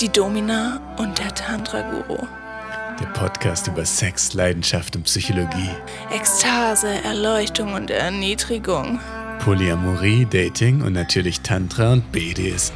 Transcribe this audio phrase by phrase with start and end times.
[0.00, 2.24] die Domina und der Tantra-Guru.
[3.00, 5.70] Der Podcast über Sex, Leidenschaft und Psychologie.
[6.12, 9.00] Ekstase, Erleuchtung und Erniedrigung.
[9.40, 12.72] Polyamorie, Dating und natürlich Tantra und BDSM.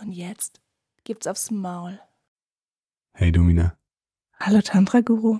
[0.00, 0.60] Und jetzt
[1.04, 2.00] gibt's aufs Maul.
[3.14, 3.76] Hey Domina.
[4.40, 5.38] Hallo Tantra-Guru.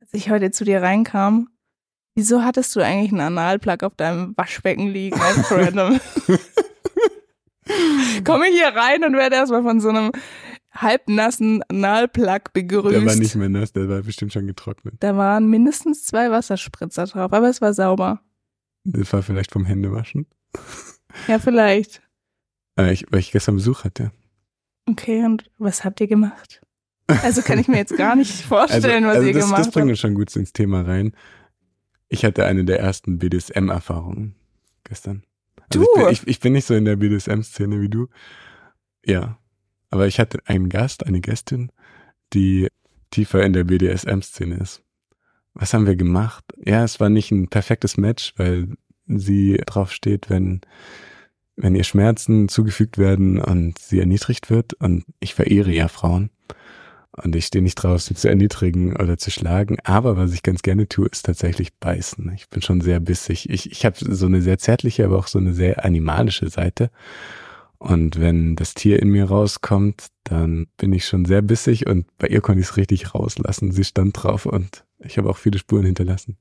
[0.00, 1.48] Als ich heute zu dir reinkam,
[2.14, 5.20] wieso hattest du eigentlich einen Analplug auf deinem Waschbecken liegen?
[5.20, 6.00] Einfach random.
[8.24, 10.10] Komme hier rein und werde erstmal von so einem
[10.72, 12.94] halbnassen Analplug begrüßt.
[12.94, 14.96] Der war nicht mehr nass, der war bestimmt schon getrocknet.
[15.00, 18.20] Da waren mindestens zwei Wasserspritzer drauf, aber es war sauber.
[18.84, 20.26] Das war vielleicht vom Händewaschen.
[21.28, 22.02] Ja, vielleicht.
[22.78, 24.10] Äh, ich, weil ich gestern Besuch hatte.
[24.88, 26.60] Okay, und was habt ihr gemacht?
[27.08, 29.70] Also kann ich mir jetzt gar nicht vorstellen, also, was also ihr das, gemacht das
[29.70, 29.90] bringt habt.
[29.90, 31.12] uns schon gut ins Thema rein.
[32.08, 34.34] Ich hatte eine der ersten BDSM-Erfahrungen
[34.84, 35.22] gestern.
[35.68, 35.84] Also Du?
[35.84, 38.08] Ich bin, ich, ich bin nicht so in der BDSM-Szene wie du.
[39.04, 39.38] Ja.
[39.90, 41.70] Aber ich hatte einen Gast, eine Gästin,
[42.32, 42.68] die
[43.10, 44.82] tiefer in der BDSM-Szene ist.
[45.54, 46.44] Was haben wir gemacht?
[46.64, 48.68] Ja, es war nicht ein perfektes Match, weil
[49.06, 50.60] sie drauf steht, wenn,
[51.56, 54.74] wenn ihr Schmerzen zugefügt werden und sie erniedrigt wird.
[54.74, 56.30] Und ich verehre ja Frauen.
[57.22, 59.78] Und ich stehe nicht drauf, sie zu erniedrigen oder zu schlagen.
[59.84, 62.30] Aber was ich ganz gerne tue, ist tatsächlich beißen.
[62.34, 63.48] Ich bin schon sehr bissig.
[63.48, 66.90] Ich, ich habe so eine sehr zärtliche, aber auch so eine sehr animalische Seite.
[67.78, 72.28] Und wenn das Tier in mir rauskommt, dann bin ich schon sehr bissig und bei
[72.28, 73.72] ihr konnte ich es richtig rauslassen.
[73.72, 76.36] Sie stand drauf und ich habe auch viele Spuren hinterlassen.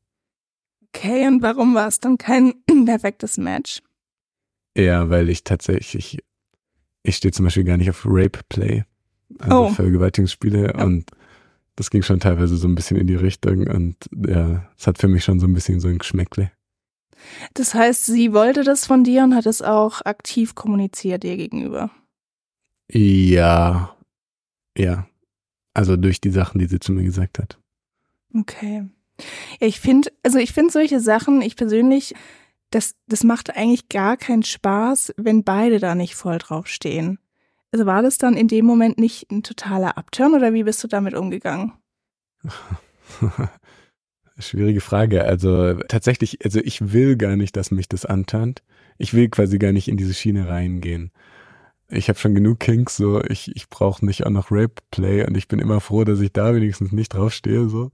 [0.89, 2.53] Okay, und warum war es dann kein
[2.85, 3.81] perfektes Match?
[4.77, 6.19] Ja, weil ich tatsächlich,
[7.03, 8.83] ich stehe zum Beispiel gar nicht auf Rape Play,
[9.39, 9.69] also Oh.
[9.69, 10.83] Vergewaltigungsspiele Ja.
[10.83, 11.09] und
[11.75, 13.95] das ging schon teilweise so ein bisschen in die Richtung und
[14.27, 16.51] ja, es hat für mich schon so ein bisschen so ein Geschmäckle.
[17.53, 21.89] Das heißt, sie wollte das von dir und hat es auch aktiv kommuniziert dir gegenüber.
[22.91, 23.95] Ja,
[24.77, 25.07] ja,
[25.73, 27.57] also durch die Sachen, die sie zu mir gesagt hat.
[28.33, 28.85] Okay.
[29.59, 32.13] Ja, ich finde, also ich finde solche Sachen, ich persönlich,
[32.69, 37.17] das, das macht eigentlich gar keinen Spaß, wenn beide da nicht voll drauf stehen.
[37.71, 40.87] Also war das dann in dem Moment nicht ein totaler Upturn oder wie bist du
[40.87, 41.73] damit umgegangen?
[44.37, 45.23] Schwierige Frage.
[45.23, 48.63] Also tatsächlich, also ich will gar nicht, dass mich das antönt.
[48.97, 51.11] Ich will quasi gar nicht in diese Schiene reingehen.
[51.89, 55.47] Ich habe schon genug Kinks, so ich, ich brauche nicht auch noch Rape-Play und ich
[55.47, 57.69] bin immer froh, dass ich da wenigstens nicht draufstehe.
[57.69, 57.91] So.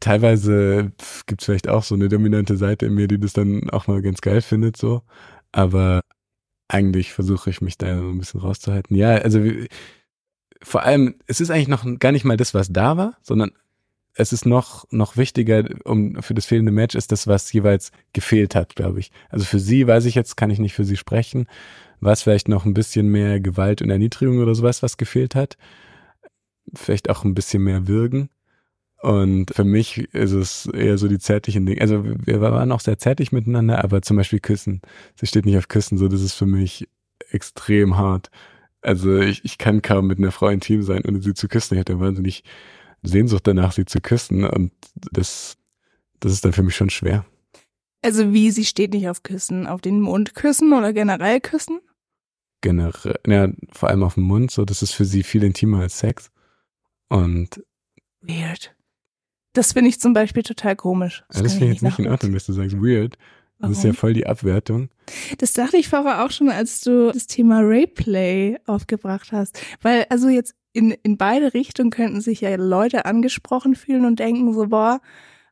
[0.00, 0.92] Teilweise
[1.26, 4.02] gibt es vielleicht auch so eine dominante Seite in mir, die das dann auch mal
[4.02, 5.02] ganz geil findet, so.
[5.52, 6.00] Aber
[6.72, 8.96] eigentlich versuche ich mich da so ein bisschen rauszuhalten.
[8.96, 9.68] Ja, also wie-
[10.62, 13.52] vor allem, es ist eigentlich noch gar nicht mal das, was da war, sondern
[14.14, 18.54] es ist noch, noch wichtiger um, für das fehlende Match ist das, was jeweils gefehlt
[18.54, 19.10] hat, glaube ich.
[19.30, 21.46] Also für sie weiß ich jetzt, kann ich nicht für sie sprechen,
[22.00, 25.56] was vielleicht noch ein bisschen mehr Gewalt und Erniedrigung oder sowas, was gefehlt hat.
[26.74, 28.28] Vielleicht auch ein bisschen mehr Würgen.
[29.02, 31.80] Und für mich ist es eher so die zärtlichen Dinge.
[31.80, 34.80] Also wir waren auch sehr zärtlich miteinander, aber zum Beispiel Küssen.
[35.16, 36.88] Sie steht nicht auf Küssen, so das ist für mich
[37.30, 38.30] extrem hart.
[38.80, 41.74] Also ich, ich kann kaum mit einer Frau intim sein, ohne sie zu küssen.
[41.74, 42.44] Ich hatte wahnsinnig
[43.02, 44.44] Sehnsucht danach, sie zu küssen.
[44.44, 45.56] Und das,
[46.20, 47.24] das ist dann für mich schon schwer.
[48.02, 51.80] Also wie, sie steht nicht auf Küssen, auf den Mund küssen oder generell küssen?
[52.60, 55.98] Generell, ja, vor allem auf dem Mund, so, das ist für sie viel intimer als
[55.98, 56.30] Sex.
[57.08, 57.64] Und
[58.20, 58.72] Weird.
[59.54, 61.24] Das finde ich zum Beispiel total komisch.
[61.28, 62.08] das, das finde ich jetzt nicht in.
[62.08, 63.16] Ordnung, dass du sagst, weird.
[63.58, 63.96] Das ist ja Warum?
[63.96, 64.88] voll die Abwertung.
[65.38, 69.60] Das dachte ich vorher auch schon, als du das Thema Rayplay aufgebracht hast.
[69.82, 74.52] Weil, also jetzt in, in beide Richtungen könnten sich ja Leute angesprochen fühlen und denken
[74.52, 75.00] so, boah,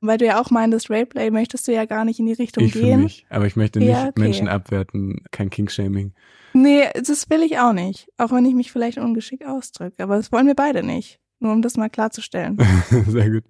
[0.00, 2.72] weil du ja auch meintest, Rayplay möchtest du ja gar nicht in die Richtung Ich
[2.72, 3.02] gehen.
[3.02, 3.26] mich.
[3.28, 4.20] Aber ich möchte nicht Ja, okay.
[4.20, 6.12] Menschen abwerten, kein King-Shaming.
[6.52, 8.08] Nee, das will ich auch nicht.
[8.18, 10.02] Auch wenn ich mich vielleicht ungeschickt ausdrücke.
[10.02, 11.20] Aber das wollen wir beide nicht.
[11.38, 12.58] Nur um das mal klarzustellen.
[13.06, 13.44] Sehr gut.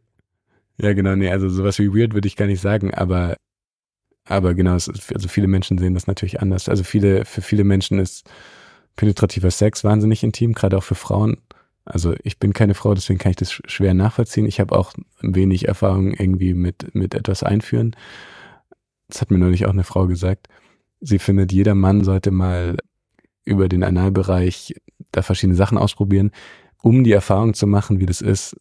[0.80, 3.36] Ja, genau, nee, also sowas wie weird würde ich gar nicht sagen, aber,
[4.26, 6.68] aber genau, es also viele Menschen sehen das natürlich anders.
[6.68, 8.28] Also viele, für viele Menschen ist
[8.96, 11.38] penetrativer Sex wahnsinnig intim, gerade auch für Frauen.
[11.84, 14.46] Also ich bin keine Frau, deswegen kann ich das sch- schwer nachvollziehen.
[14.46, 17.96] Ich habe auch wenig Erfahrung irgendwie mit, mit etwas einführen.
[19.08, 20.48] Das hat mir neulich auch eine Frau gesagt.
[21.00, 22.76] Sie findet, jeder Mann sollte mal
[23.44, 24.74] über den Analbereich
[25.12, 26.30] da verschiedene Sachen ausprobieren,
[26.82, 28.56] um die Erfahrung zu machen, wie das ist,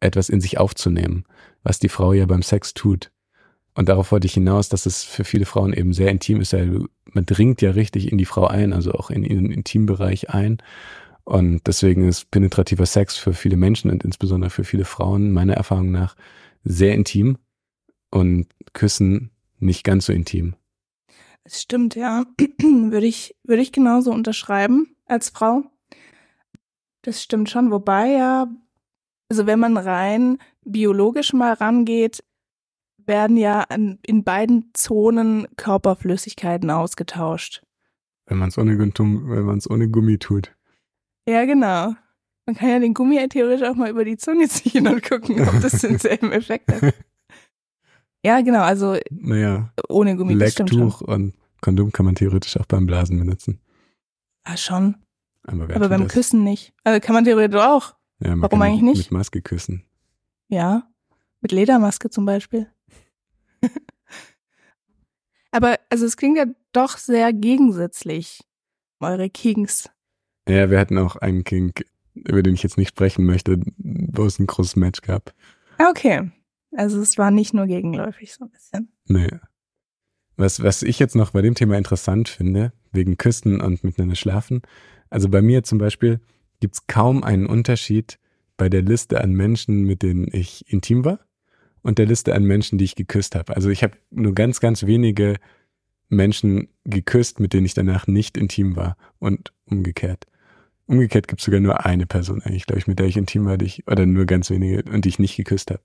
[0.00, 1.24] etwas in sich aufzunehmen,
[1.62, 3.10] was die Frau ja beim Sex tut.
[3.74, 6.52] Und darauf wollte ich hinaus, dass es für viele Frauen eben sehr intim ist.
[6.52, 10.58] Man dringt ja richtig in die Frau ein, also auch in ihren Intimbereich ein.
[11.24, 15.90] Und deswegen ist penetrativer Sex für viele Menschen und insbesondere für viele Frauen meiner Erfahrung
[15.90, 16.16] nach
[16.62, 17.38] sehr intim
[18.10, 20.54] und Küssen nicht ganz so intim.
[21.42, 22.24] Es stimmt, ja.
[22.60, 25.64] würde ich, würde ich genauso unterschreiben als Frau.
[27.02, 28.48] Das stimmt schon, wobei ja,
[29.34, 32.22] also wenn man rein biologisch mal rangeht,
[33.04, 37.64] werden ja in beiden Zonen Körperflüssigkeiten ausgetauscht.
[38.26, 40.54] Wenn man es ohne, ohne Gummi tut.
[41.28, 41.94] Ja, genau.
[42.46, 45.60] Man kann ja den Gummi theoretisch auch mal über die Zunge ziehen und gucken, ob
[45.60, 46.94] das denselben Effekt hat.
[48.26, 50.32] Ja, genau, also naja, ohne Gummi.
[50.32, 53.60] Lecktuch und Kondom kann man theoretisch auch beim Blasen benutzen.
[54.44, 54.96] Ah, schon.
[55.42, 56.12] Aber, Aber beim das?
[56.12, 56.72] Küssen nicht.
[56.84, 57.94] Also kann man theoretisch auch.
[58.24, 59.10] Ja, Warum eigentlich nicht?
[59.10, 59.84] Mit Maske küssen.
[60.48, 60.88] Ja,
[61.40, 62.68] mit Ledermaske zum Beispiel.
[65.50, 68.40] Aber also es klingt ja doch sehr gegensätzlich,
[69.00, 69.90] eure Kings.
[70.48, 71.72] Ja, wir hatten auch einen King,
[72.14, 75.34] über den ich jetzt nicht sprechen möchte, wo es ein großes Match gab.
[75.78, 76.30] Ah, okay.
[76.76, 78.92] Also es war nicht nur gegenläufig so ein bisschen.
[79.06, 79.30] Nee.
[80.36, 84.62] Was, was ich jetzt noch bei dem Thema interessant finde, wegen Küssen und miteinander schlafen,
[85.10, 86.20] also bei mir zum Beispiel
[86.64, 88.18] gibt es kaum einen Unterschied
[88.56, 91.18] bei der Liste an Menschen, mit denen ich intim war
[91.82, 93.54] und der Liste an Menschen, die ich geküsst habe.
[93.54, 95.34] Also ich habe nur ganz, ganz wenige
[96.08, 100.24] Menschen geküsst, mit denen ich danach nicht intim war und umgekehrt.
[100.86, 103.58] Umgekehrt gibt es sogar nur eine Person eigentlich, glaube ich, mit der ich intim war,
[103.58, 105.82] die ich, oder nur ganz wenige und die ich nicht geküsst habe.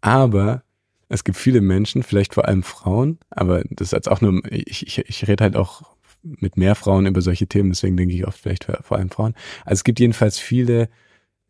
[0.00, 0.62] Aber
[1.10, 4.86] es gibt viele Menschen, vielleicht vor allem Frauen, aber das ist jetzt auch nur, ich,
[4.86, 5.95] ich, ich rede halt auch
[6.40, 9.34] mit mehr Frauen über solche Themen, deswegen denke ich oft vielleicht vor allem Frauen.
[9.64, 10.88] Also es gibt jedenfalls viele,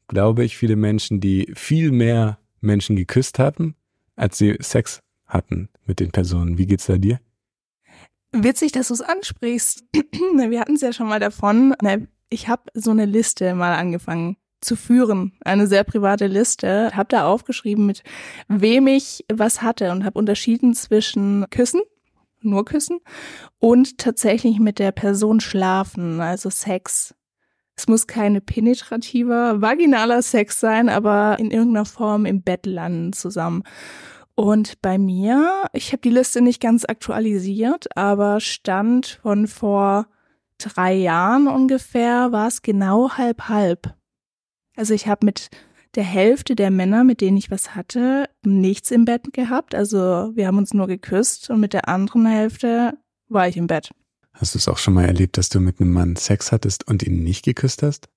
[0.08, 3.74] glaube ich, viele Menschen, die viel mehr Menschen geküsst haben,
[4.16, 6.58] als sie Sex hatten mit den Personen.
[6.58, 7.20] Wie geht's da dir?
[8.32, 9.84] Witzig, dass du es ansprichst.
[9.94, 11.74] Wir hatten es ja schon mal davon.
[12.28, 16.90] Ich habe so eine Liste mal angefangen zu führen, eine sehr private Liste.
[16.94, 18.02] Habe da aufgeschrieben, mit
[18.48, 21.82] wem ich was hatte und habe unterschieden zwischen Küssen,
[22.46, 23.00] nur Küssen,
[23.58, 27.14] und tatsächlich mit der Person schlafen, also Sex.
[27.76, 33.64] Es muss keine penetrativer, vaginaler Sex sein, aber in irgendeiner Form im Bett landen zusammen.
[34.34, 40.06] Und bei mir, ich habe die Liste nicht ganz aktualisiert, aber stand von vor
[40.58, 43.94] drei Jahren ungefähr, war es genau halb halb.
[44.76, 45.48] Also ich habe mit
[45.94, 49.74] der Hälfte der Männer, mit denen ich was hatte, nichts im Bett gehabt.
[49.74, 52.98] Also wir haben uns nur geküsst und mit der anderen Hälfte
[53.28, 53.90] war ich im Bett.
[54.34, 57.02] Hast du es auch schon mal erlebt, dass du mit einem Mann Sex hattest und
[57.02, 58.08] ihn nicht geküsst hast?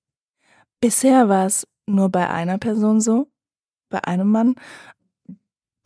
[0.80, 3.28] Bisher war es nur bei einer Person so,
[3.88, 4.54] bei einem Mann.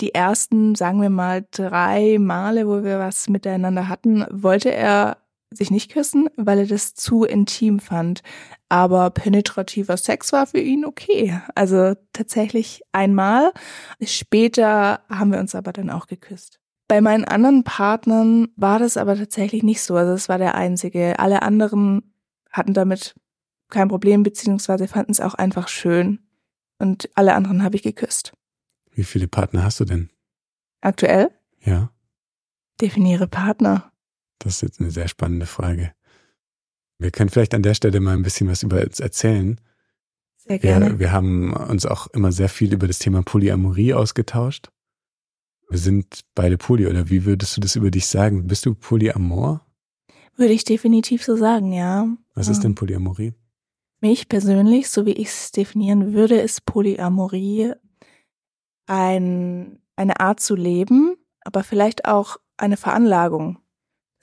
[0.01, 5.19] Die ersten, sagen wir mal, drei Male, wo wir was miteinander hatten, wollte er
[5.57, 8.23] sich nicht küssen, weil er das zu intim fand.
[8.69, 11.41] Aber penetrativer Sex war für ihn okay.
[11.55, 13.53] Also tatsächlich einmal.
[14.03, 16.61] Später haben wir uns aber dann auch geküsst.
[16.89, 19.97] Bei meinen anderen Partnern war das aber tatsächlich nicht so.
[19.97, 21.19] Also es war der einzige.
[21.19, 22.15] Alle anderen
[22.51, 23.15] hatten damit
[23.71, 26.21] kein Problem, beziehungsweise fanden es auch einfach schön.
[26.79, 28.33] Und alle anderen habe ich geküsst.
[28.93, 30.11] Wie viele Partner hast du denn?
[30.81, 31.31] Aktuell?
[31.61, 31.91] Ja.
[32.81, 33.91] Definiere Partner.
[34.45, 35.93] Das ist jetzt eine sehr spannende Frage.
[36.99, 39.61] Wir können vielleicht an der Stelle mal ein bisschen was über uns erzählen.
[40.37, 40.93] Sehr gerne.
[40.93, 44.69] Wir, wir haben uns auch immer sehr viel über das Thema Polyamorie ausgetauscht.
[45.71, 48.47] Wir sind beide Poly, oder wie würdest du das über dich sagen?
[48.47, 49.67] Bist du Polyamor?
[50.37, 52.07] Würde ich definitiv so sagen, ja.
[52.35, 53.33] Was ist denn Polyamorie?
[54.01, 57.73] Mich persönlich, so wie ich es definieren würde, ist Polyamorie
[58.87, 63.59] ein, eine Art zu leben, aber vielleicht auch eine Veranlagung.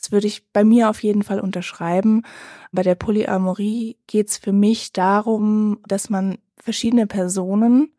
[0.01, 2.24] Das würde ich bei mir auf jeden Fall unterschreiben.
[2.72, 7.93] Bei der Polyamorie geht es für mich darum, dass man verschiedene Personen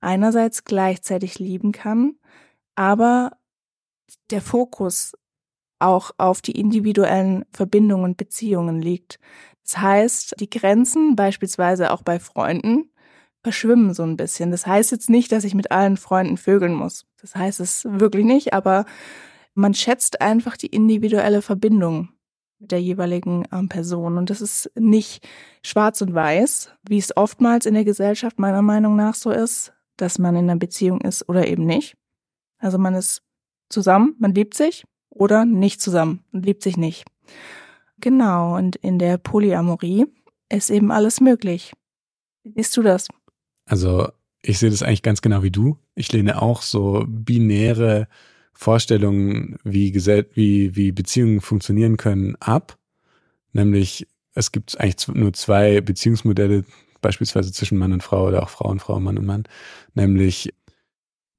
[0.00, 2.16] einerseits gleichzeitig lieben kann,
[2.74, 3.32] aber
[4.30, 5.16] der Fokus
[5.78, 9.18] auch auf die individuellen Verbindungen und Beziehungen liegt.
[9.64, 12.90] Das heißt, die Grenzen beispielsweise auch bei Freunden
[13.42, 14.50] verschwimmen so ein bisschen.
[14.50, 17.06] Das heißt jetzt nicht, dass ich mit allen Freunden vögeln muss.
[17.20, 18.86] Das heißt es wirklich nicht, aber
[19.56, 22.10] man schätzt einfach die individuelle Verbindung
[22.58, 24.18] mit der jeweiligen ähm, Person.
[24.18, 25.26] Und das ist nicht
[25.64, 30.18] schwarz und weiß, wie es oftmals in der Gesellschaft meiner Meinung nach so ist, dass
[30.18, 31.96] man in einer Beziehung ist oder eben nicht.
[32.58, 33.22] Also man ist
[33.70, 37.04] zusammen, man liebt sich oder nicht zusammen und liebt sich nicht.
[37.98, 40.06] Genau, und in der Polyamorie
[40.50, 41.72] ist eben alles möglich.
[42.42, 43.08] Wie siehst du das?
[43.64, 44.08] Also
[44.42, 45.78] ich sehe das eigentlich ganz genau wie du.
[45.94, 48.06] Ich lehne auch so binäre
[48.56, 52.78] Vorstellungen, wie, Gesell wie, wie Beziehungen funktionieren können, ab.
[53.52, 56.64] Nämlich es gibt eigentlich nur zwei Beziehungsmodelle,
[57.00, 59.44] beispielsweise zwischen Mann und Frau oder auch Frau und Frau, Mann und Mann,
[59.94, 60.52] nämlich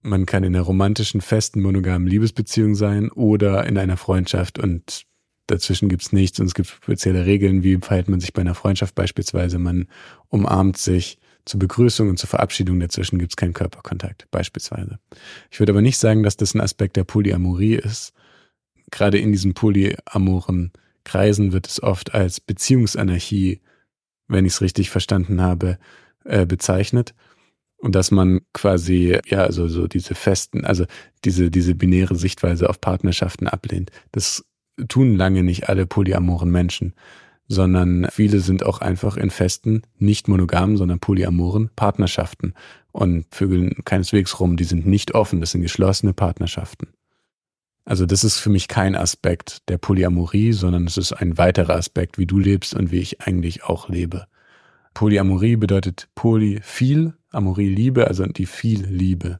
[0.01, 5.03] man kann in einer romantischen, festen, monogamen Liebesbeziehung sein oder in einer Freundschaft und
[5.47, 8.95] dazwischen gibt's nichts und es gibt spezielle Regeln, wie verhält man sich bei einer Freundschaft
[8.95, 9.57] beispielsweise.
[9.57, 9.87] Man
[10.29, 14.99] umarmt sich zur Begrüßung und zur Verabschiedung dazwischen gibt's keinen Körperkontakt beispielsweise.
[15.49, 18.13] Ich würde aber nicht sagen, dass das ein Aspekt der Polyamorie ist.
[18.91, 20.71] Gerade in diesen polyamoren
[21.03, 23.61] Kreisen wird es oft als Beziehungsanarchie,
[24.27, 25.77] wenn ich es richtig verstanden habe,
[26.25, 27.15] äh, bezeichnet.
[27.77, 30.85] Und dass man quasi, ja, also so diese festen, also
[31.23, 33.91] diese, diese binäre Sichtweise auf Partnerschaften ablehnt.
[34.11, 34.43] Das
[34.87, 36.93] tun lange nicht alle polyamoren Menschen,
[37.47, 42.53] sondern viele sind auch einfach in festen, nicht monogamen, sondern polyamoren Partnerschaften
[42.91, 44.57] und vögeln keineswegs rum.
[44.57, 46.89] Die sind nicht offen, das sind geschlossene Partnerschaften.
[47.85, 52.17] Also das ist für mich kein Aspekt der Polyamorie, sondern es ist ein weiterer Aspekt,
[52.17, 54.27] wie du lebst und wie ich eigentlich auch lebe.
[54.93, 59.39] Polyamorie bedeutet Poly viel, Amorie Liebe, also die viel Liebe.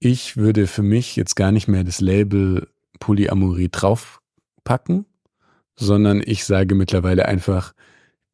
[0.00, 5.06] Ich würde für mich jetzt gar nicht mehr das Label Polyamorie draufpacken,
[5.78, 7.72] sondern ich sage mittlerweile einfach,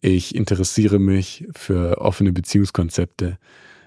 [0.00, 3.38] ich interessiere mich für offene Beziehungskonzepte.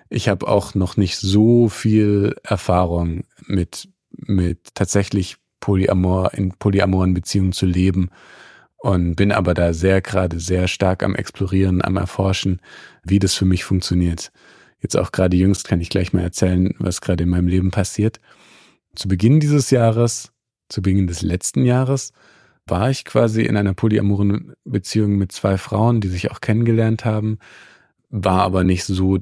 [0.09, 7.51] Ich habe auch noch nicht so viel Erfahrung mit mit tatsächlich Polyamor, in polyamoren Beziehungen
[7.51, 8.09] zu leben
[8.77, 12.61] und bin aber da sehr gerade sehr stark am Explorieren, am Erforschen,
[13.03, 14.31] wie das für mich funktioniert.
[14.79, 18.19] Jetzt auch gerade jüngst kann ich gleich mal erzählen, was gerade in meinem Leben passiert.
[18.95, 20.31] Zu Beginn dieses Jahres,
[20.69, 22.13] zu Beginn des letzten Jahres,
[22.67, 27.39] war ich quasi in einer polyamoren Beziehung mit zwei Frauen, die sich auch kennengelernt haben,
[28.09, 29.19] war aber nicht so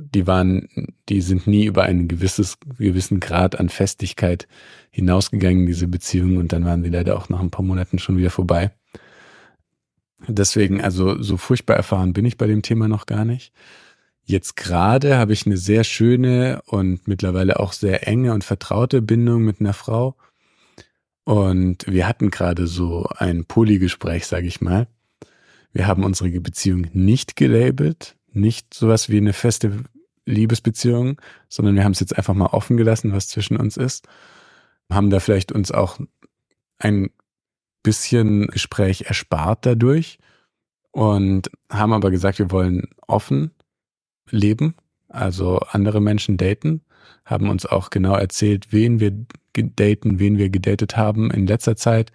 [0.00, 0.68] die waren,
[1.08, 4.46] die sind nie über einen gewisses, gewissen Grad an Festigkeit
[4.90, 8.30] hinausgegangen, diese Beziehung, und dann waren sie leider auch nach ein paar Monaten schon wieder
[8.30, 8.70] vorbei.
[10.26, 13.52] Deswegen, also so furchtbar erfahren bin ich bei dem Thema noch gar nicht.
[14.24, 19.42] Jetzt gerade habe ich eine sehr schöne und mittlerweile auch sehr enge und vertraute Bindung
[19.42, 20.16] mit einer Frau.
[21.28, 24.86] Und wir hatten gerade so ein Polygespräch, sage ich mal.
[25.74, 29.84] Wir haben unsere Beziehung nicht gelabelt, nicht sowas wie eine feste
[30.24, 31.20] Liebesbeziehung,
[31.50, 34.08] sondern wir haben es jetzt einfach mal offen gelassen, was zwischen uns ist.
[34.90, 35.98] Haben da vielleicht uns auch
[36.78, 37.10] ein
[37.82, 40.18] bisschen Gespräch erspart dadurch
[40.92, 43.50] und haben aber gesagt, wir wollen offen
[44.30, 44.76] leben,
[45.08, 46.80] also andere Menschen daten,
[47.26, 49.26] haben uns auch genau erzählt, wen wir
[49.64, 52.12] daten, wen wir gedatet haben in letzter Zeit,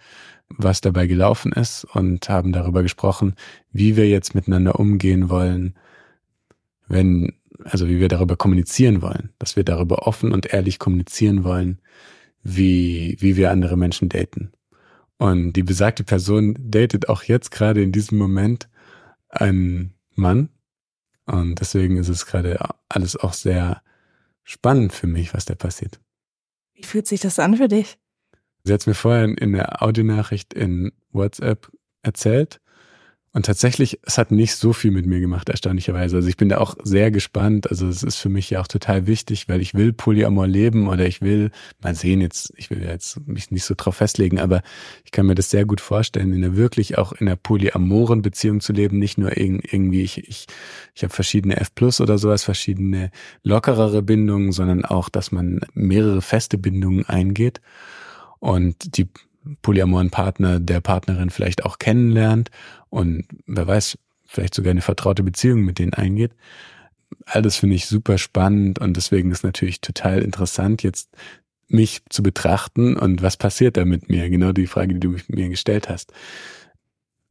[0.48, 3.34] was dabei gelaufen ist und haben darüber gesprochen,
[3.72, 5.74] wie wir jetzt miteinander umgehen wollen,
[6.86, 7.32] wenn,
[7.64, 11.80] also wie wir darüber kommunizieren wollen, dass wir darüber offen und ehrlich kommunizieren wollen,
[12.42, 14.52] wie, wie wir andere Menschen daten.
[15.16, 18.68] Und die besagte Person datet auch jetzt gerade in diesem Moment
[19.28, 20.50] einen Mann.
[21.26, 22.58] Und deswegen ist es gerade
[22.88, 23.82] alles auch sehr
[24.42, 26.00] spannend für mich, was da passiert.
[26.84, 27.96] Wie fühlt sich das an für dich?
[28.62, 31.72] Sie hat es mir vorher in der Audionachricht in WhatsApp
[32.02, 32.60] erzählt
[33.34, 36.14] und tatsächlich, es hat nicht so viel mit mir gemacht, erstaunlicherweise.
[36.14, 37.68] Also ich bin da auch sehr gespannt.
[37.68, 41.04] Also es ist für mich ja auch total wichtig, weil ich will Polyamor leben oder
[41.04, 41.50] ich will,
[41.82, 44.62] mal sehen jetzt, ich will jetzt mich nicht so drauf festlegen, aber
[45.04, 48.60] ich kann mir das sehr gut vorstellen, in der wirklich auch in einer polyamoren Beziehung
[48.60, 50.46] zu leben, nicht nur irgendwie, ich, ich,
[50.94, 53.10] ich habe verschiedene F plus oder sowas, verschiedene
[53.42, 57.60] lockerere Bindungen, sondern auch, dass man mehrere feste Bindungen eingeht.
[58.38, 59.08] Und die
[59.62, 62.50] polyamoren Partner der Partnerin vielleicht auch kennenlernt
[62.90, 66.32] und wer weiß, vielleicht sogar eine vertraute Beziehung mit denen eingeht.
[67.26, 71.10] All das finde ich super spannend und deswegen ist natürlich total interessant, jetzt
[71.68, 74.28] mich zu betrachten und was passiert da mit mir?
[74.28, 76.12] Genau die Frage, die du mir gestellt hast.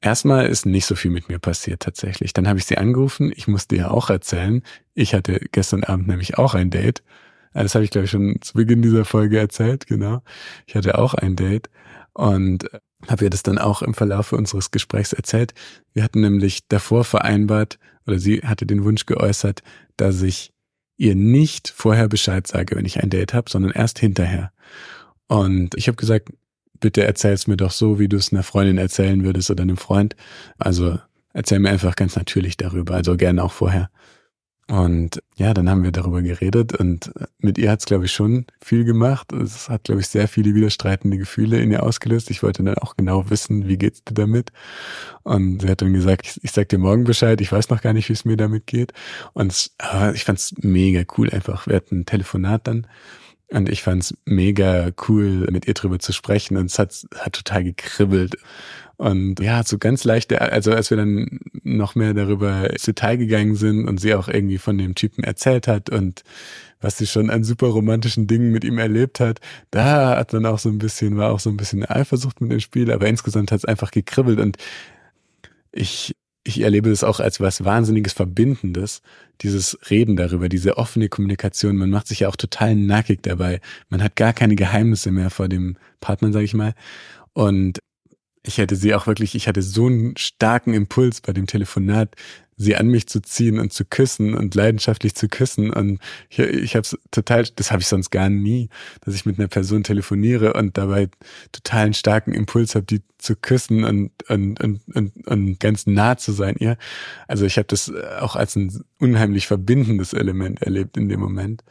[0.02, 2.34] Erstmal ist nicht so viel mit mir passiert tatsächlich.
[2.34, 3.32] Dann habe ich sie angerufen.
[3.36, 4.62] Ich musste ihr auch erzählen.
[4.96, 7.04] Ich hatte gestern Abend nämlich auch ein Date.
[7.54, 10.22] Das habe ich, glaube ich, schon zu Beginn dieser Folge erzählt, genau.
[10.66, 11.70] Ich hatte auch ein Date
[12.14, 12.70] und
[13.08, 15.54] habe ihr das dann auch im Verlauf unseres Gesprächs erzählt.
[15.94, 19.62] Wir hatten nämlich davor vereinbart, oder sie hatte den Wunsch geäußert,
[19.98, 20.54] dass ich
[20.98, 24.52] ihr nicht vorher Bescheid sage, wenn ich ein Date habe, sondern erst hinterher.
[25.28, 26.30] Und ich habe gesagt,
[26.80, 30.16] bitte erzähl's mir doch so, wie du es einer Freundin erzählen würdest oder einem Freund.
[30.58, 31.00] Also
[31.34, 33.90] erzähl mir einfach ganz natürlich darüber, also gerne auch vorher.
[34.70, 38.46] Und ja, dann haben wir darüber geredet und mit ihr hat es, glaube ich, schon
[38.62, 39.34] viel gemacht.
[39.34, 42.32] Es hat, glaube ich, sehr viele widerstreitende Gefühle in ihr ausgelöst.
[42.32, 44.52] Ich wollte dann auch genau wissen, wie geht's dir damit?
[45.24, 47.92] Und sie hat dann gesagt, ich, ich sag dir morgen Bescheid, ich weiß noch gar
[47.92, 48.94] nicht, wie es mir damit geht.
[49.34, 49.76] Und es,
[50.14, 51.68] ich fand es mega cool einfach.
[51.68, 52.88] Wir hatten ein Telefonat dann
[53.54, 57.34] und ich fand es mega cool, mit ihr drüber zu sprechen und es hat, hat
[57.34, 58.38] total gekribbelt.
[58.98, 63.56] Und ja, so ganz leichte, also als wir dann noch mehr darüber ins Detail gegangen
[63.56, 66.24] sind und sie auch irgendwie von dem Typen erzählt hat und
[66.80, 69.40] was sie schon an super romantischen Dingen mit ihm erlebt hat,
[69.72, 72.60] da hat dann auch so ein bisschen, war auch so ein bisschen Eifersucht mit dem
[72.60, 74.58] Spiel, aber insgesamt hat es einfach gekribbelt und
[75.72, 79.02] ich, ich erlebe das auch als was Wahnsinniges Verbindendes,
[79.42, 81.78] dieses Reden darüber, diese offene Kommunikation.
[81.78, 83.60] Man macht sich ja auch total nackig dabei.
[83.90, 86.74] Man hat gar keine Geheimnisse mehr vor dem Partner, sag ich mal.
[87.34, 87.80] Und
[88.46, 92.16] ich hätte sie auch wirklich, ich hatte so einen starken Impuls bei dem Telefonat,
[92.58, 95.72] sie an mich zu ziehen und zu küssen und leidenschaftlich zu küssen.
[95.72, 98.70] Und ich, ich habe es total, das habe ich sonst gar nie,
[99.02, 101.10] dass ich mit einer Person telefoniere und dabei
[101.52, 106.18] total einen starken Impuls habe, die zu küssen und, und, und, und, und ganz nah
[106.18, 106.78] zu sein ihr.
[107.28, 111.64] Also ich habe das auch als ein unheimlich verbindendes Element erlebt in dem Moment.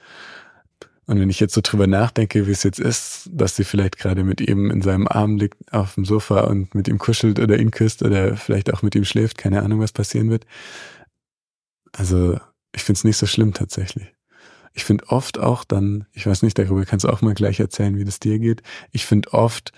[1.13, 4.25] Und wenn ich jetzt so drüber nachdenke, wie es jetzt ist, dass sie vielleicht gerade
[4.25, 7.71] mit ihm in seinem Arm liegt auf dem Sofa und mit ihm kuschelt oder ihn
[7.71, 10.47] küsst oder vielleicht auch mit ihm schläft, keine Ahnung, was passieren wird.
[11.93, 12.41] Also
[12.75, 14.09] ich finde es nicht so schlimm tatsächlich.
[14.73, 17.99] Ich finde oft auch dann, ich weiß nicht, darüber kannst du auch mal gleich erzählen,
[17.99, 18.63] wie das dir geht.
[18.91, 19.73] Ich finde oft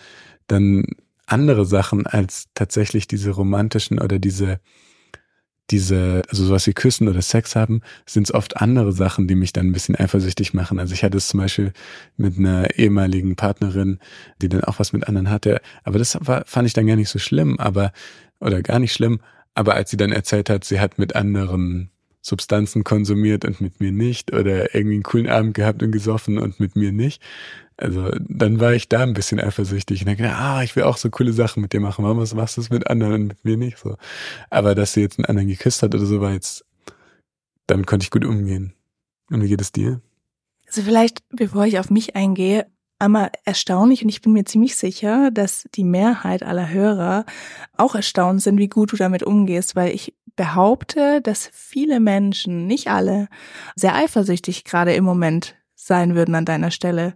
[0.47, 0.85] dann
[1.26, 4.61] andere Sachen als tatsächlich diese romantischen oder diese
[5.71, 9.52] diese, also sowas wie Küssen oder Sex haben, sind es oft andere Sachen, die mich
[9.52, 10.78] dann ein bisschen eifersüchtig machen.
[10.78, 11.73] Also ich hatte es zum Beispiel
[12.16, 13.99] mit einer ehemaligen Partnerin,
[14.42, 15.61] die dann auch was mit anderen hatte.
[15.83, 17.92] Aber das war, fand ich dann gar nicht so schlimm, aber,
[18.40, 19.21] oder gar nicht schlimm.
[19.54, 21.90] Aber als sie dann erzählt hat, sie hat mit anderen
[22.25, 26.59] Substanzen konsumiert und mit mir nicht oder irgendwie einen coolen Abend gehabt und gesoffen und
[26.59, 27.23] mit mir nicht,
[27.76, 31.11] also dann war ich da ein bisschen eifersüchtig und gedacht, ah, ich will auch so
[31.11, 32.04] coole Sachen mit dir machen.
[32.04, 33.97] Warum machst du es mit anderen und mit mir nicht so?
[34.49, 36.64] Aber dass sie jetzt einen anderen geküsst hat oder so, war jetzt,
[37.66, 38.73] damit konnte ich gut umgehen.
[39.31, 40.00] Und wie geht es dir?
[40.66, 42.66] Also vielleicht, bevor ich auf mich eingehe,
[43.04, 47.24] einmal erstaunlich und ich bin mir ziemlich sicher, dass die Mehrheit aller Hörer
[47.76, 52.88] auch erstaunt sind, wie gut du damit umgehst, weil ich behaupte, dass viele Menschen, nicht
[52.88, 53.29] alle,
[53.76, 57.14] sehr eifersüchtig gerade im Moment sein würden an deiner Stelle.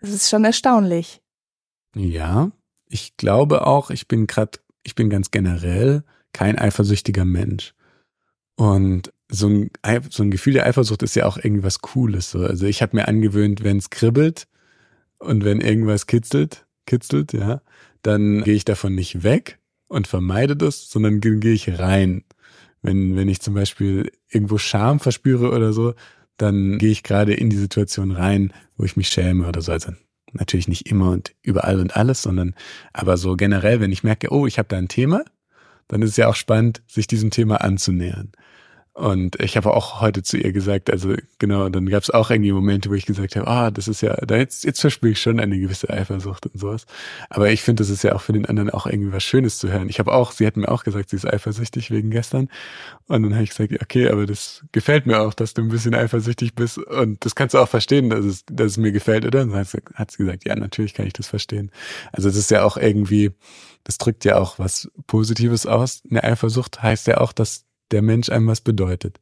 [0.00, 1.22] Das ist schon erstaunlich.
[1.94, 2.50] Ja,
[2.88, 7.74] ich glaube auch, ich bin gerade, ich bin ganz generell kein eifersüchtiger Mensch.
[8.56, 9.70] Und so ein,
[10.10, 12.30] so ein Gefühl der Eifersucht ist ja auch irgendwie was Cooles.
[12.30, 12.40] So.
[12.40, 14.46] Also ich habe mir angewöhnt, wenn es kribbelt
[15.18, 17.62] und wenn irgendwas kitzelt, kitzelt, ja,
[18.02, 22.24] dann gehe ich davon nicht weg und vermeide das, sondern gehe ich rein.
[22.82, 25.94] Wenn, wenn ich zum Beispiel irgendwo Scham verspüre oder so,
[26.36, 29.72] dann gehe ich gerade in die Situation rein, wo ich mich schäme oder so.
[29.72, 29.92] Also
[30.32, 32.54] natürlich nicht immer und überall und alles, sondern
[32.92, 35.24] aber so generell, wenn ich merke, oh, ich habe da ein Thema,
[35.88, 38.32] dann ist es ja auch spannend, sich diesem Thema anzunähern.
[38.96, 42.52] Und ich habe auch heute zu ihr gesagt, also genau, dann gab es auch irgendwie
[42.52, 45.38] Momente, wo ich gesagt habe, ah, das ist ja, da jetzt, jetzt verspüre ich schon
[45.38, 46.86] eine gewisse Eifersucht und sowas.
[47.28, 49.70] Aber ich finde, das ist ja auch für den anderen auch irgendwie was Schönes zu
[49.70, 49.90] hören.
[49.90, 52.48] Ich habe auch, sie hat mir auch gesagt, sie ist eifersüchtig wegen gestern.
[53.06, 55.94] Und dann habe ich gesagt, okay, aber das gefällt mir auch, dass du ein bisschen
[55.94, 56.78] eifersüchtig bist.
[56.78, 59.42] Und das kannst du auch verstehen, dass es, dass es mir gefällt, oder?
[59.42, 61.70] Und dann hat sie gesagt, ja, natürlich kann ich das verstehen.
[62.12, 63.32] Also das ist ja auch irgendwie,
[63.84, 66.00] das drückt ja auch was Positives aus.
[66.10, 69.20] Eine Eifersucht heißt ja auch, dass der Mensch einem was bedeutet.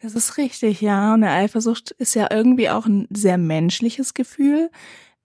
[0.00, 1.14] Das ist richtig, ja.
[1.14, 4.70] Und eine Eifersucht ist ja irgendwie auch ein sehr menschliches Gefühl,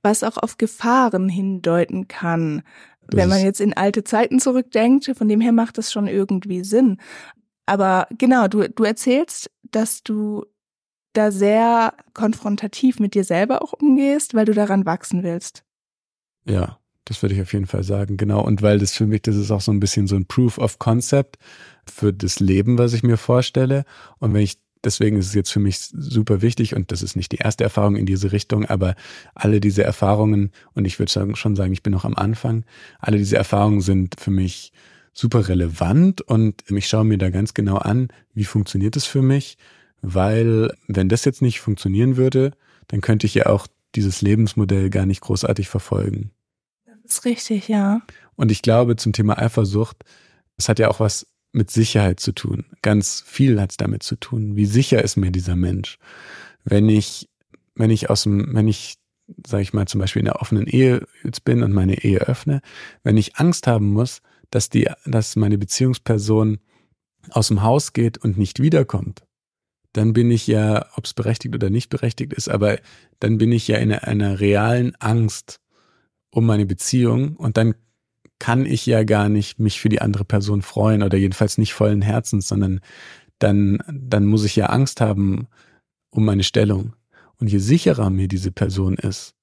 [0.04, 2.62] was auch auf Gefahren hindeuten kann.
[3.08, 6.64] Das Wenn man jetzt in alte Zeiten zurückdenkt, von dem her macht das schon irgendwie
[6.64, 6.98] Sinn.
[7.66, 10.46] Aber genau, du, du erzählst, dass du
[11.14, 15.64] da sehr konfrontativ mit dir selber auch umgehst, weil du daran wachsen willst.
[16.46, 18.44] Ja, das würde ich auf jeden Fall sagen, genau.
[18.44, 20.78] Und weil das für mich, das ist auch so ein bisschen so ein Proof of
[20.78, 21.38] Concept
[21.90, 23.86] für das Leben, was ich mir vorstelle.
[24.20, 27.32] Und wenn ich deswegen ist es jetzt für mich super wichtig und das ist nicht
[27.32, 28.96] die erste Erfahrung in diese Richtung, aber
[29.36, 32.64] alle diese Erfahrungen, und ich würde schon sagen, ich bin noch am Anfang,
[33.00, 34.72] alle diese Erfahrungen sind für mich
[35.14, 39.58] super relevant und ich schaue mir da ganz genau an, wie funktioniert es für mich,
[40.02, 42.52] weil wenn das jetzt nicht funktionieren würde,
[42.88, 46.32] dann könnte ich ja auch dieses Lebensmodell gar nicht großartig verfolgen.
[46.86, 48.02] Das ist richtig, ja.
[48.36, 49.98] Und ich glaube zum Thema Eifersucht,
[50.58, 52.66] es hat ja auch was mit Sicherheit zu tun.
[52.82, 54.56] Ganz viel hat es damit zu tun.
[54.56, 55.98] Wie sicher ist mir dieser Mensch?
[56.64, 57.30] Wenn ich,
[57.76, 58.96] wenn ich aus dem, wenn ich,
[59.46, 62.62] sage ich mal, zum Beispiel in einer offenen Ehe jetzt bin und meine Ehe öffne,
[63.04, 66.60] wenn ich Angst haben muss, dass die, dass meine Beziehungsperson
[67.32, 69.24] aus dem Haus geht und nicht wiederkommt,
[69.94, 72.80] dann bin ich ja, ob es berechtigt oder nicht berechtigt ist, aber
[73.20, 75.60] dann bin ich ja in einer realen Angst
[76.30, 77.74] um meine Beziehung und dann
[78.40, 82.02] kann ich ja gar nicht mich für die andere Person freuen oder jedenfalls nicht vollen
[82.02, 82.82] Herzens, sondern
[83.40, 85.48] dann, dann muss ich ja Angst haben
[86.10, 86.94] um meine Stellung.
[87.40, 89.36] Und je sicherer mir diese Person ist,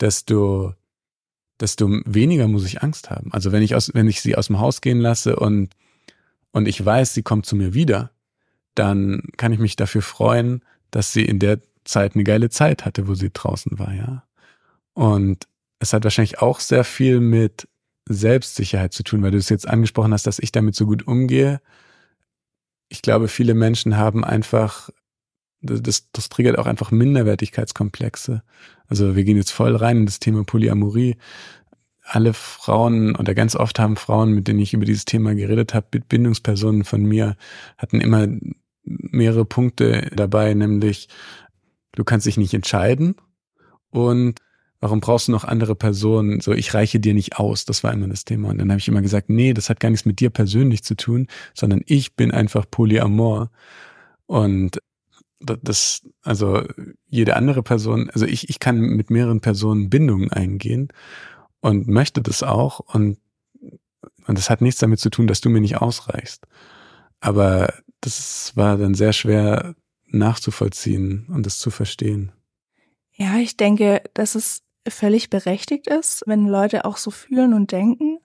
[0.00, 0.74] desto,
[1.60, 3.32] desto weniger muss ich Angst haben.
[3.32, 5.70] Also wenn ich aus, wenn ich sie aus dem Haus gehen lasse und,
[6.52, 8.10] und ich weiß, sie kommt zu mir wieder,
[8.74, 13.08] dann kann ich mich dafür freuen, dass sie in der Zeit eine geile Zeit hatte,
[13.08, 14.24] wo sie draußen war, ja.
[14.94, 17.66] Und es hat wahrscheinlich auch sehr viel mit
[18.12, 21.60] Selbstsicherheit zu tun, weil du es jetzt angesprochen hast, dass ich damit so gut umgehe.
[22.88, 24.90] Ich glaube, viele Menschen haben einfach,
[25.60, 28.42] das, das triggert auch einfach Minderwertigkeitskomplexe.
[28.86, 31.16] Also wir gehen jetzt voll rein in das Thema Polyamorie.
[32.04, 36.00] Alle Frauen oder ganz oft haben Frauen, mit denen ich über dieses Thema geredet habe,
[36.00, 37.36] Bindungspersonen von mir,
[37.78, 38.26] hatten immer
[38.84, 41.08] mehrere Punkte dabei, nämlich
[41.92, 43.14] du kannst dich nicht entscheiden
[43.90, 44.40] und
[44.82, 46.40] warum brauchst du noch andere Personen?
[46.40, 47.64] So, ich reiche dir nicht aus.
[47.64, 48.50] Das war immer das Thema.
[48.50, 50.96] Und dann habe ich immer gesagt, nee, das hat gar nichts mit dir persönlich zu
[50.96, 53.50] tun, sondern ich bin einfach Polyamor.
[54.26, 54.82] Und
[55.38, 56.64] das, also
[57.08, 60.88] jede andere Person, also ich, ich kann mit mehreren Personen Bindungen eingehen
[61.60, 62.80] und möchte das auch.
[62.80, 63.18] Und,
[64.26, 66.44] und das hat nichts damit zu tun, dass du mir nicht ausreichst.
[67.20, 69.76] Aber das war dann sehr schwer
[70.08, 72.32] nachzuvollziehen und das zu verstehen.
[73.12, 78.18] Ja, ich denke, dass es völlig berechtigt ist, wenn Leute auch so fühlen und denken.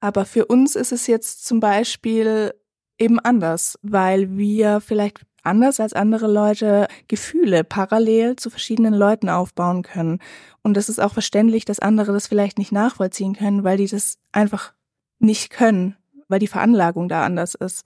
[0.00, 2.52] Aber für uns ist es jetzt zum Beispiel
[2.98, 9.82] eben anders, weil wir vielleicht anders als andere Leute Gefühle parallel zu verschiedenen Leuten aufbauen
[9.82, 10.18] können.
[10.62, 14.18] Und es ist auch verständlich, dass andere das vielleicht nicht nachvollziehen können, weil die das
[14.32, 14.74] einfach
[15.18, 15.96] nicht können,
[16.28, 17.84] weil die Veranlagung da anders ist.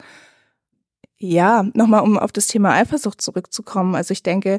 [1.18, 3.94] Ja, nochmal, um auf das Thema Eifersucht zurückzukommen.
[3.94, 4.58] Also ich denke,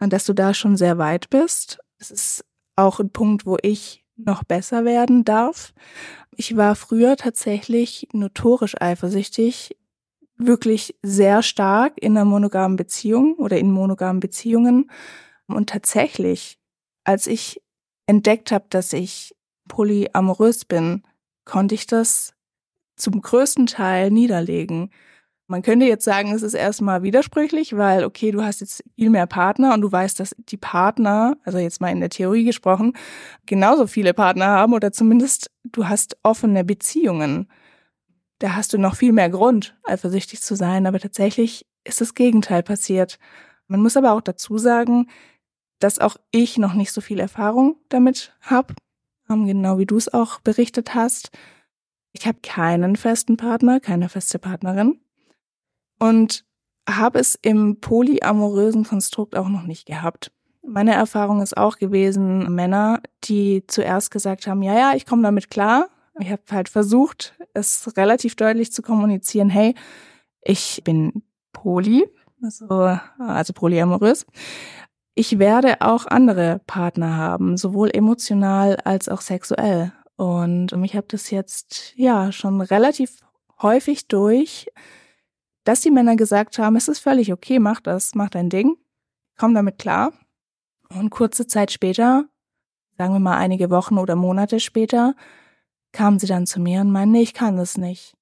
[0.00, 1.78] dass du da schon sehr weit bist.
[1.98, 2.44] Es ist
[2.78, 5.74] auch ein Punkt, wo ich noch besser werden darf.
[6.36, 9.76] Ich war früher tatsächlich notorisch eifersüchtig,
[10.36, 14.90] wirklich sehr stark in einer monogamen Beziehung oder in monogamen Beziehungen.
[15.46, 16.58] Und tatsächlich,
[17.04, 17.60] als ich
[18.06, 19.34] entdeckt habe, dass ich
[19.68, 21.02] polyamorös bin,
[21.44, 22.34] konnte ich das
[22.96, 24.90] zum größten Teil niederlegen.
[25.50, 29.26] Man könnte jetzt sagen, es ist erstmal widersprüchlich, weil, okay, du hast jetzt viel mehr
[29.26, 32.92] Partner und du weißt, dass die Partner, also jetzt mal in der Theorie gesprochen,
[33.46, 37.50] genauso viele Partner haben oder zumindest du hast offene Beziehungen.
[38.40, 42.62] Da hast du noch viel mehr Grund, eifersüchtig zu sein, aber tatsächlich ist das Gegenteil
[42.62, 43.18] passiert.
[43.68, 45.08] Man muss aber auch dazu sagen,
[45.78, 48.74] dass auch ich noch nicht so viel Erfahrung damit habe,
[49.28, 51.30] genau wie du es auch berichtet hast.
[52.12, 55.00] Ich habe keinen festen Partner, keine feste Partnerin
[55.98, 56.44] und
[56.88, 60.32] habe es im polyamorösen Konstrukt auch noch nicht gehabt.
[60.62, 65.50] Meine Erfahrung ist auch gewesen, Männer, die zuerst gesagt haben, ja, ja, ich komme damit
[65.50, 65.88] klar.
[66.18, 69.74] Ich habe halt versucht, es relativ deutlich zu kommunizieren, hey,
[70.42, 72.06] ich bin poly,
[72.42, 74.26] also, also polyamorös.
[75.14, 79.92] Ich werde auch andere Partner haben, sowohl emotional als auch sexuell.
[80.16, 83.20] Und ich habe das jetzt ja schon relativ
[83.60, 84.66] häufig durch,
[85.68, 88.78] dass die Männer gesagt haben, es ist völlig okay, mach das, mach dein Ding,
[89.36, 90.14] komm damit klar.
[90.88, 92.24] Und kurze Zeit später,
[92.96, 95.14] sagen wir mal einige Wochen oder Monate später,
[95.92, 98.16] kamen sie dann zu mir und meinen, nee, ich kann das nicht.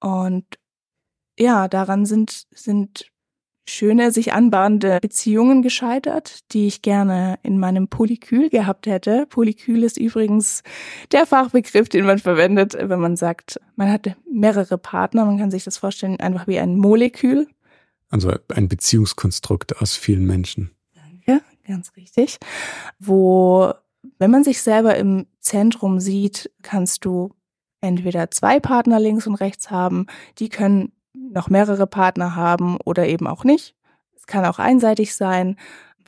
[0.00, 0.46] Und
[1.38, 3.12] ja, daran sind, sind
[3.68, 9.26] schöne, sich anbahnende Beziehungen gescheitert, die ich gerne in meinem Polykül gehabt hätte.
[9.28, 10.62] Polykül ist übrigens
[11.12, 15.24] der Fachbegriff, den man verwendet, wenn man sagt, man hat mehrere Partner.
[15.24, 17.46] Man kann sich das vorstellen, einfach wie ein Molekül.
[18.10, 20.70] Also ein Beziehungskonstrukt aus vielen Menschen.
[20.94, 22.38] Danke, ganz richtig.
[22.98, 23.72] Wo,
[24.18, 27.34] wenn man sich selber im Zentrum sieht, kannst du
[27.80, 30.06] entweder zwei Partner links und rechts haben,
[30.38, 30.92] die können
[31.32, 33.74] noch mehrere Partner haben oder eben auch nicht.
[34.16, 35.56] Es kann auch einseitig sein.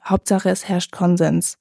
[0.04, 1.58] Hauptsache, es herrscht Konsens.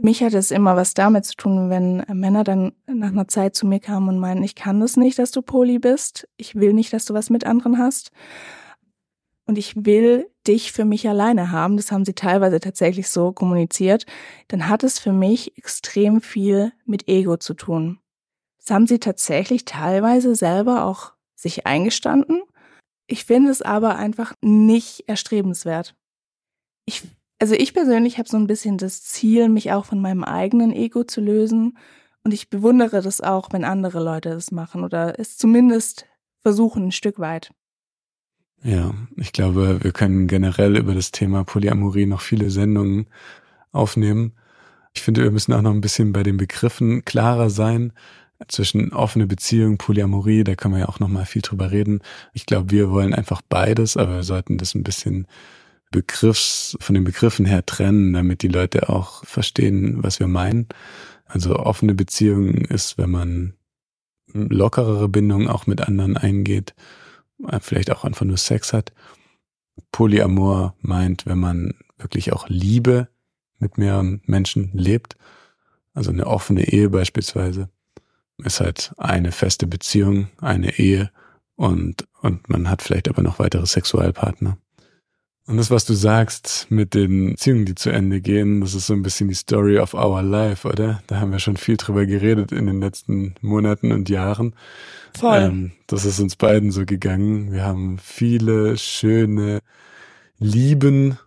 [0.00, 3.66] Mich hat es immer was damit zu tun, wenn Männer dann nach einer Zeit zu
[3.66, 6.28] mir kamen und meinen, ich kann das nicht, dass du Poli bist.
[6.36, 8.12] Ich will nicht, dass du was mit anderen hast.
[9.46, 11.76] Und ich will dich für mich alleine haben.
[11.76, 14.06] Das haben sie teilweise tatsächlich so kommuniziert.
[14.46, 17.98] Dann hat es für mich extrem viel mit Ego zu tun.
[18.58, 22.42] Das haben sie tatsächlich teilweise selber auch sich eingestanden.
[23.06, 25.94] Ich finde es aber einfach nicht erstrebenswert.
[26.84, 27.02] Ich,
[27.38, 31.04] also ich persönlich habe so ein bisschen das Ziel, mich auch von meinem eigenen Ego
[31.04, 31.78] zu lösen.
[32.24, 36.06] Und ich bewundere das auch, wenn andere Leute es machen oder es zumindest
[36.42, 37.52] versuchen, ein Stück weit.
[38.64, 43.06] Ja, ich glaube, wir können generell über das Thema Polyamorie noch viele Sendungen
[43.70, 44.32] aufnehmen.
[44.92, 47.92] Ich finde, wir müssen auch noch ein bisschen bei den Begriffen klarer sein
[48.46, 52.00] zwischen offene Beziehung, Polyamorie, da kann man ja auch noch mal viel drüber reden.
[52.32, 55.26] Ich glaube, wir wollen einfach beides, aber wir sollten das ein bisschen
[55.90, 60.68] Begriffs, von den Begriffen her trennen, damit die Leute auch verstehen, was wir meinen.
[61.24, 63.54] Also offene Beziehung ist, wenn man
[64.32, 66.74] lockerere Bindungen auch mit anderen eingeht,
[67.60, 68.92] vielleicht auch einfach nur Sex hat.
[69.90, 73.08] Polyamor meint, wenn man wirklich auch Liebe
[73.58, 75.16] mit mehreren Menschen lebt,
[75.94, 77.70] also eine offene Ehe beispielsweise,
[78.44, 81.10] ist halt eine feste Beziehung, eine Ehe
[81.56, 84.58] und, und man hat vielleicht aber noch weitere Sexualpartner.
[85.48, 88.92] Und das, was du sagst mit den Beziehungen, die zu Ende gehen, das ist so
[88.92, 91.02] ein bisschen die Story of our life, oder?
[91.06, 94.54] Da haben wir schon viel drüber geredet in den letzten Monaten und Jahren.
[95.18, 95.38] Voll.
[95.38, 97.50] Ähm, das ist uns beiden so gegangen.
[97.50, 99.60] Wir haben viele schöne
[100.38, 101.18] Lieben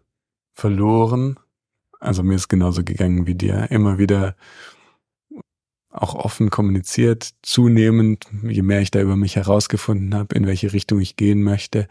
[0.53, 1.39] verloren.
[1.99, 3.71] Also mir ist genauso gegangen wie dir.
[3.71, 4.35] Immer wieder
[5.91, 11.01] auch offen kommuniziert, zunehmend, je mehr ich da über mich herausgefunden habe, in welche Richtung
[11.01, 11.87] ich gehen möchte,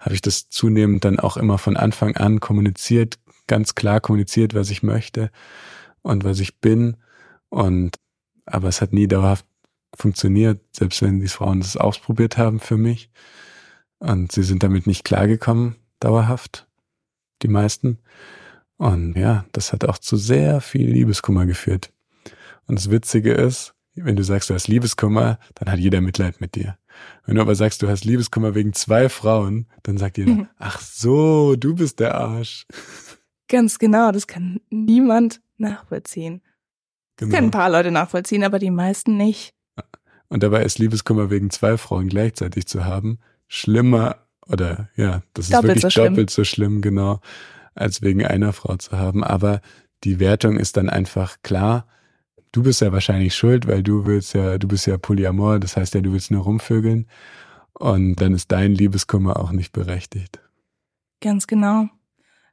[0.00, 4.70] habe ich das zunehmend dann auch immer von Anfang an kommuniziert, ganz klar kommuniziert, was
[4.70, 5.30] ich möchte
[6.02, 6.96] und was ich bin.
[7.48, 7.96] Und
[8.46, 9.46] aber es hat nie dauerhaft
[9.94, 13.10] funktioniert, selbst wenn die Frauen das ausprobiert haben für mich.
[13.98, 16.66] Und sie sind damit nicht klargekommen, dauerhaft,
[17.42, 17.98] die meisten.
[18.76, 21.92] Und ja, das hat auch zu sehr viel Liebeskummer geführt.
[22.66, 26.54] Und das Witzige ist, wenn du sagst, du hast Liebeskummer, dann hat jeder Mitleid mit
[26.54, 26.76] dir.
[27.24, 30.48] Wenn du aber sagst, du hast Liebeskummer wegen zwei Frauen, dann sagt jeder, mhm.
[30.58, 32.66] ach so, du bist der Arsch.
[33.48, 36.42] Ganz genau, das kann niemand nachvollziehen.
[37.16, 37.30] Genau.
[37.30, 39.54] Das können ein paar Leute nachvollziehen, aber die meisten nicht.
[40.28, 44.16] Und dabei ist Liebeskummer wegen zwei Frauen gleichzeitig zu haben schlimmer
[44.48, 47.20] oder ja, das ist doppelt wirklich so doppelt so schlimm, genau,
[47.74, 49.24] als wegen einer Frau zu haben.
[49.24, 49.60] Aber
[50.04, 51.86] die Wertung ist dann einfach klar
[52.56, 55.94] du bist ja wahrscheinlich schuld, weil du willst ja, du bist ja Polyamor, das heißt
[55.94, 57.06] ja, du willst nur rumvögeln.
[57.74, 60.40] Und dann ist dein Liebeskummer auch nicht berechtigt.
[61.20, 61.88] Ganz genau.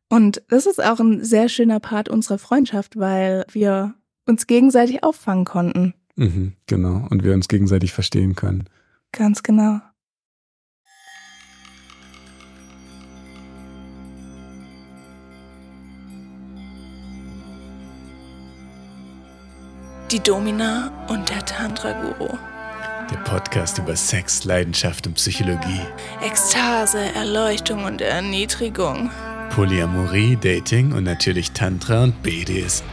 [0.09, 3.93] Und das ist auch ein sehr schöner Part unserer Freundschaft, weil wir
[4.25, 5.93] uns gegenseitig auffangen konnten.
[6.17, 7.07] Mhm, genau.
[7.09, 8.65] Und wir uns gegenseitig verstehen können.
[9.13, 9.79] Ganz genau.
[20.13, 22.37] Die Domina und der Tantra-Guru.
[23.09, 25.81] Der Podcast über Sex, Leidenschaft und Psychologie.
[26.23, 29.09] Ekstase, Erleuchtung und Erniedrigung.
[29.49, 32.83] Polyamorie, Dating und natürlich Tantra und BDSM.